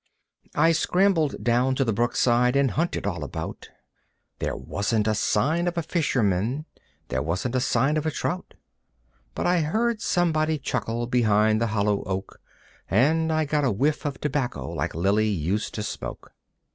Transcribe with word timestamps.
I 0.55 0.71
scrambled 0.71 1.43
down 1.43 1.75
to 1.75 1.85
the 1.85 1.93
brookside 1.93 2.55
and 2.55 2.71
hunted 2.71 3.05
all 3.05 3.23
about; 3.23 3.69
There 4.39 4.55
wasn't 4.55 5.07
a 5.07 5.13
sign 5.13 5.67
of 5.67 5.77
a 5.77 5.83
fisherman; 5.83 6.65
there 7.09 7.21
wasn't 7.21 7.53
a 7.53 7.59
sign 7.59 7.97
of 7.97 8.07
a 8.07 8.09
trout. 8.09 8.55
But 9.35 9.45
I 9.45 9.59
heard 9.61 10.01
somebody 10.01 10.57
chuckle 10.57 11.05
behind 11.05 11.61
the 11.61 11.67
hollow 11.67 12.03
oak 12.05 12.41
And 12.89 13.31
I 13.31 13.45
got 13.45 13.63
a 13.63 13.69
whiff 13.69 14.03
of 14.03 14.19
tobacco 14.19 14.71
like 14.71 14.95
Lilly 14.95 15.29
used 15.29 15.75
to 15.75 15.83
smoke. 15.83 16.31